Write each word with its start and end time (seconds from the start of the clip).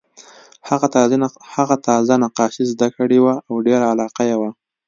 هغه 1.63 1.75
تازه 1.89 2.13
نقاشي 2.23 2.63
زده 2.71 2.87
کړې 2.95 3.19
وه 3.21 3.35
او 3.49 3.55
ډېره 3.67 3.85
علاقه 3.93 4.21
یې 4.29 4.35
وه 4.41 4.49